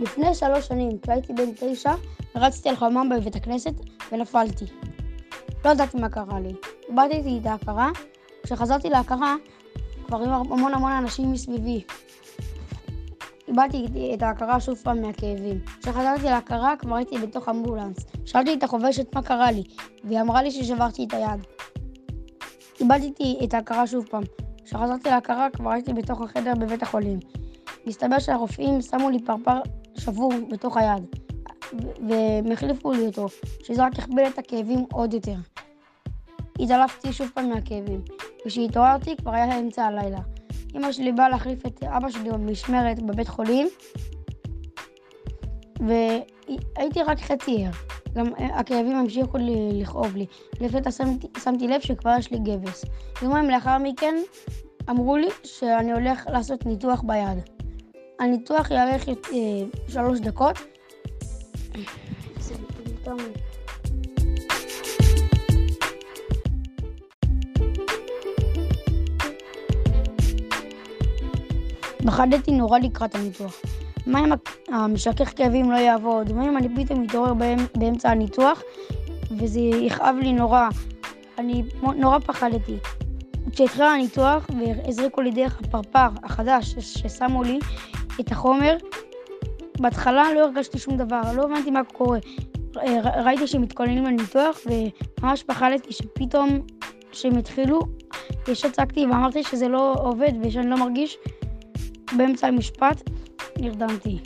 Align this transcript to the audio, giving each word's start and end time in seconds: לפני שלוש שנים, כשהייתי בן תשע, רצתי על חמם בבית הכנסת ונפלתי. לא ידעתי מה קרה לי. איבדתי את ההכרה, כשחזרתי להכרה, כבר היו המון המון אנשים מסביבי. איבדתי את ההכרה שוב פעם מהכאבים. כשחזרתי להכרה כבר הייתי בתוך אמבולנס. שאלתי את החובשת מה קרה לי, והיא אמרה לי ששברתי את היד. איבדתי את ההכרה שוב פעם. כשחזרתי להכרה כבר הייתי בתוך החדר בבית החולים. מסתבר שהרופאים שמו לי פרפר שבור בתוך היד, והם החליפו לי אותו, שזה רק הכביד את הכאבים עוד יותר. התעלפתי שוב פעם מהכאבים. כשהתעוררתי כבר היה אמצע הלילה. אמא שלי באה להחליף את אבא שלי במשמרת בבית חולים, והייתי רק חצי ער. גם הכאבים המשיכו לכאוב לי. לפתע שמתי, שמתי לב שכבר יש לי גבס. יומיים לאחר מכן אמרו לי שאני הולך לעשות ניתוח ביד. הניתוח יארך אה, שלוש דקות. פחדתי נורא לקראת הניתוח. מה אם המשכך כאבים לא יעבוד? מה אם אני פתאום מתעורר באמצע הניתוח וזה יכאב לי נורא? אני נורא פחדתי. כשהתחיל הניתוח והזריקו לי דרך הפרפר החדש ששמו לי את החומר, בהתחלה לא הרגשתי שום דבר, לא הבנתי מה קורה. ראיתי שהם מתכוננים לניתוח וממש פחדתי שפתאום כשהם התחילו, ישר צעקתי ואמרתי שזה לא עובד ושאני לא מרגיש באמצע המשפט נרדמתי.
לפני 0.00 0.34
שלוש 0.34 0.66
שנים, 0.66 0.98
כשהייתי 0.98 1.32
בן 1.32 1.50
תשע, 1.56 1.92
רצתי 2.34 2.68
על 2.68 2.76
חמם 2.76 3.08
בבית 3.16 3.36
הכנסת 3.36 3.74
ונפלתי. 4.12 4.64
לא 5.64 5.70
ידעתי 5.70 6.00
מה 6.00 6.08
קרה 6.08 6.40
לי. 6.40 6.54
איבדתי 6.88 7.38
את 7.40 7.46
ההכרה, 7.46 7.90
כשחזרתי 8.42 8.88
להכרה, 8.88 9.34
כבר 10.06 10.20
היו 10.20 10.34
המון 10.34 10.74
המון 10.74 10.92
אנשים 10.92 11.32
מסביבי. 11.32 11.82
איבדתי 13.48 14.14
את 14.14 14.22
ההכרה 14.22 14.60
שוב 14.60 14.78
פעם 14.82 15.02
מהכאבים. 15.02 15.60
כשחזרתי 15.80 16.24
להכרה 16.24 16.76
כבר 16.76 16.94
הייתי 16.94 17.18
בתוך 17.18 17.48
אמבולנס. 17.48 17.96
שאלתי 18.24 18.54
את 18.54 18.62
החובשת 18.62 19.14
מה 19.14 19.22
קרה 19.22 19.50
לי, 19.50 19.62
והיא 20.04 20.20
אמרה 20.20 20.42
לי 20.42 20.50
ששברתי 20.50 21.04
את 21.04 21.14
היד. 21.14 21.46
איבדתי 22.80 23.40
את 23.44 23.54
ההכרה 23.54 23.86
שוב 23.86 24.06
פעם. 24.10 24.22
כשחזרתי 24.64 25.08
להכרה 25.08 25.48
כבר 25.50 25.70
הייתי 25.70 25.92
בתוך 25.92 26.20
החדר 26.20 26.52
בבית 26.54 26.82
החולים. 26.82 27.18
מסתבר 27.86 28.18
שהרופאים 28.18 28.82
שמו 28.82 29.10
לי 29.10 29.18
פרפר 29.24 29.60
שבור 30.00 30.32
בתוך 30.50 30.76
היד, 30.76 31.04
והם 32.08 32.52
החליפו 32.52 32.92
לי 32.92 33.06
אותו, 33.06 33.26
שזה 33.62 33.86
רק 33.86 33.98
הכביד 33.98 34.26
את 34.26 34.38
הכאבים 34.38 34.84
עוד 34.92 35.14
יותר. 35.14 35.36
התעלפתי 36.60 37.12
שוב 37.12 37.30
פעם 37.34 37.48
מהכאבים. 37.48 38.00
כשהתעוררתי 38.44 39.16
כבר 39.16 39.30
היה 39.30 39.58
אמצע 39.58 39.84
הלילה. 39.84 40.20
אמא 40.76 40.92
שלי 40.92 41.12
באה 41.12 41.28
להחליף 41.28 41.66
את 41.66 41.82
אבא 41.82 42.10
שלי 42.10 42.30
במשמרת 42.30 43.02
בבית 43.02 43.28
חולים, 43.28 43.68
והייתי 45.80 47.02
רק 47.02 47.18
חצי 47.20 47.64
ער. 47.64 47.72
גם 48.12 48.26
הכאבים 48.54 48.96
המשיכו 48.96 49.38
לכאוב 49.72 50.16
לי. 50.16 50.26
לפתע 50.60 50.90
שמתי, 50.90 51.26
שמתי 51.44 51.68
לב 51.68 51.80
שכבר 51.80 52.14
יש 52.18 52.30
לי 52.30 52.38
גבס. 52.38 52.84
יומיים 53.22 53.50
לאחר 53.50 53.78
מכן 53.78 54.14
אמרו 54.90 55.16
לי 55.16 55.28
שאני 55.44 55.92
הולך 55.92 56.26
לעשות 56.26 56.66
ניתוח 56.66 57.02
ביד. 57.02 57.59
הניתוח 58.20 58.70
יארך 58.70 59.08
אה, 59.08 59.14
שלוש 59.88 60.20
דקות. 60.20 60.56
פחדתי 72.06 72.52
נורא 72.52 72.78
לקראת 72.78 73.14
הניתוח. 73.14 73.60
מה 74.06 74.20
אם 74.20 74.32
המשכך 74.68 75.32
כאבים 75.36 75.70
לא 75.70 75.76
יעבוד? 75.76 76.32
מה 76.32 76.44
אם 76.44 76.56
אני 76.56 76.68
פתאום 76.76 77.02
מתעורר 77.02 77.34
באמצע 77.74 78.10
הניתוח 78.10 78.62
וזה 79.38 79.60
יכאב 79.60 80.16
לי 80.22 80.32
נורא? 80.32 80.68
אני 81.38 81.62
נורא 81.96 82.18
פחדתי. 82.18 82.76
כשהתחיל 83.52 83.82
הניתוח 83.82 84.50
והזריקו 84.58 85.20
לי 85.20 85.30
דרך 85.30 85.60
הפרפר 85.60 86.08
החדש 86.22 86.74
ששמו 86.78 87.42
לי 87.42 87.58
את 88.20 88.32
החומר, 88.32 88.76
בהתחלה 89.80 90.34
לא 90.34 90.40
הרגשתי 90.40 90.78
שום 90.78 90.96
דבר, 90.96 91.20
לא 91.34 91.42
הבנתי 91.42 91.70
מה 91.70 91.84
קורה. 91.84 92.18
ראיתי 93.24 93.46
שהם 93.46 93.62
מתכוננים 93.62 94.04
לניתוח 94.04 94.58
וממש 94.66 95.42
פחדתי 95.42 95.92
שפתאום 95.92 96.48
כשהם 97.10 97.38
התחילו, 97.38 97.80
ישר 98.48 98.70
צעקתי 98.70 99.06
ואמרתי 99.06 99.42
שזה 99.42 99.68
לא 99.68 99.94
עובד 99.98 100.32
ושאני 100.42 100.70
לא 100.70 100.76
מרגיש 100.76 101.18
באמצע 102.16 102.46
המשפט 102.46 103.10
נרדמתי. 103.58 104.18